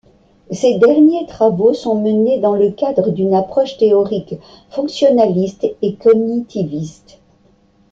Ses 0.49 0.79
derniers 0.79 1.27
travaux 1.27 1.75
sont 1.75 1.93
menés 2.01 2.39
dans 2.39 2.55
le 2.55 2.71
cadre 2.71 3.11
d’une 3.11 3.35
approche 3.35 3.77
théorique 3.77 4.33
fonctionnaliste 4.71 5.67
et 5.83 5.95
cognitiviste. 5.95 7.19